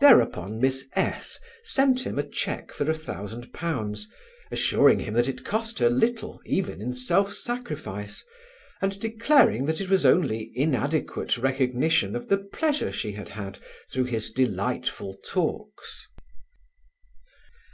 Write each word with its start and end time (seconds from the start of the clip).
Thereupon 0.00 0.60
Miss 0.60 0.86
S 0.92 1.36
sent 1.64 2.02
him 2.06 2.16
a 2.16 2.22
cheque 2.22 2.72
for 2.72 2.84
£1,000, 2.84 4.04
assuring 4.52 5.00
him 5.00 5.14
that 5.14 5.26
it 5.26 5.44
cost 5.44 5.80
her 5.80 5.90
little 5.90 6.40
even 6.46 6.80
in 6.80 6.92
self 6.92 7.34
sacrifice, 7.34 8.24
and 8.80 9.00
declaring 9.00 9.66
that 9.66 9.80
it 9.80 9.90
was 9.90 10.06
only 10.06 10.52
inadequate 10.54 11.36
recognition 11.38 12.14
of 12.14 12.28
the 12.28 12.38
pleasure 12.38 12.92
she 12.92 13.10
had 13.10 13.30
had 13.30 13.58
through 13.92 14.04
his 14.04 14.30
delightful 14.30 15.18
talks. 15.28 16.06